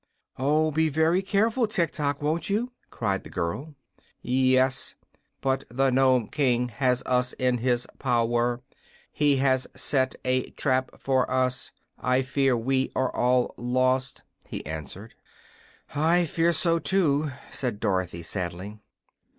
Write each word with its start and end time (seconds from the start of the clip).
"Oh, 0.39 0.71
be 0.71 0.89
very 0.89 1.21
careful, 1.21 1.67
Tiktok; 1.67 2.23
won't 2.23 2.49
you?" 2.49 2.71
cried 2.89 3.23
the 3.23 3.29
girl. 3.29 3.75
"Yes. 4.23 4.95
But 5.41 5.63
the 5.69 5.91
Nome 5.91 6.25
King 6.29 6.69
has 6.69 7.03
us 7.05 7.33
in 7.33 7.59
his 7.59 7.85
power, 7.99 8.53
and 8.55 8.61
he 9.11 9.35
has 9.35 9.67
set 9.75 10.15
a 10.25 10.49
trap 10.57 10.89
for 10.99 11.29
us. 11.29 11.71
I 11.99 12.23
fear 12.23 12.57
we 12.57 12.91
are 12.95 13.15
all 13.15 13.53
lost." 13.57 14.23
he 14.47 14.65
answered. 14.65 15.13
"I 15.93 16.25
fear 16.25 16.51
so, 16.51 16.79
too," 16.79 17.29
said 17.51 17.79
Dorothy, 17.79 18.23
sadly. 18.23 18.79